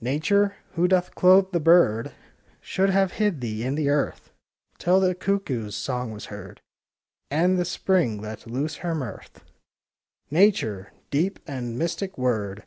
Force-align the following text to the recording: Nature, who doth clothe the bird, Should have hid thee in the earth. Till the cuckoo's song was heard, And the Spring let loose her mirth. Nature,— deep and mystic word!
Nature, 0.00 0.56
who 0.76 0.88
doth 0.88 1.14
clothe 1.14 1.52
the 1.52 1.60
bird, 1.60 2.10
Should 2.62 2.88
have 2.88 3.12
hid 3.20 3.42
thee 3.42 3.62
in 3.62 3.74
the 3.74 3.90
earth. 3.90 4.32
Till 4.78 4.98
the 4.98 5.14
cuckoo's 5.14 5.76
song 5.76 6.10
was 6.10 6.24
heard, 6.32 6.62
And 7.30 7.58
the 7.58 7.66
Spring 7.66 8.18
let 8.18 8.46
loose 8.46 8.76
her 8.76 8.94
mirth. 8.94 9.44
Nature,— 10.30 10.94
deep 11.10 11.38
and 11.46 11.78
mystic 11.78 12.16
word! 12.16 12.64